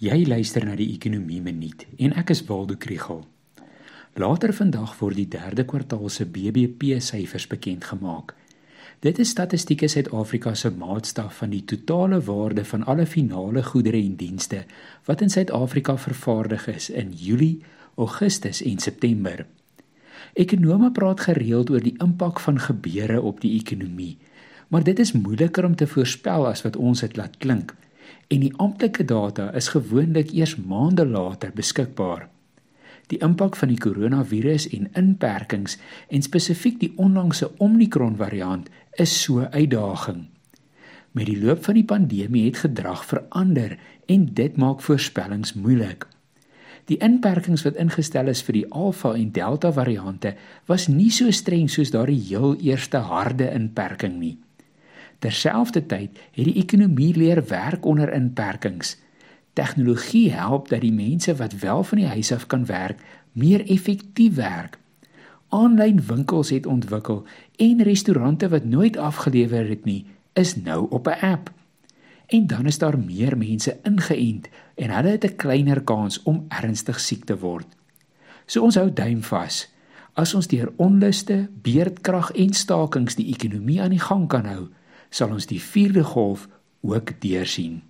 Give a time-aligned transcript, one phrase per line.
[0.00, 3.18] Jy luister na die Ekonomie Minuut en ek is Waldo Krugel.
[4.16, 8.32] Later vandag word die derde kwartaal se BBP syfers bekend gemaak.
[9.04, 14.14] Dit is statistieke Suid-Afrika se maatstaf van die totale waarde van alle finale goedere en
[14.16, 14.62] dienste
[15.04, 17.60] wat in Suid-Afrika vervaardig is in Julie,
[18.00, 19.44] Augustus en September.
[20.32, 24.16] Ekonome praat gereeld oor die impak van gebeure op die ekonomie,
[24.72, 27.76] maar dit is moeiliker om te voorspel as wat ons dit laat klink
[28.30, 32.28] en die amptelike data is gewoonlik eers maande later beskikbaar.
[33.10, 35.78] Die impak van die koronavirus en inperkings
[36.14, 38.70] en spesifiek die onlangse Omicron variant
[39.02, 40.28] is so 'n uitdaging.
[41.12, 46.06] Met die loop van die pandemie het gedrag verander en dit maak voorspellings moeilik.
[46.84, 50.34] Die inperkings wat ingestel is vir die Alpha en Delta variante
[50.66, 54.38] was nie so streng soos daardie heel eerste harde inperking nie.
[55.20, 58.96] Terselfdertyd het die ekonomie leer werk onder inperkings.
[59.52, 64.34] Tegnologie help dat die mense wat wel van die huis af kan werk, meer effektief
[64.34, 64.78] werk.
[65.48, 67.24] Aanlyn winkels het ontwikkel
[67.56, 71.52] en restaurante wat nooit afgelewer het nie, is nou op 'n app.
[72.26, 77.00] En dan is daar meer mense ingeënt en hulle het 'n kleiner kans om ernstig
[77.00, 77.66] siek te word.
[78.46, 79.68] So ons hou duim vas.
[80.12, 84.68] As ons deur onluste, beerdkrag en stakings die ekonomie aan die gang kan hou,
[85.10, 86.48] sal ons die vierde golf
[86.80, 87.82] ook deursien.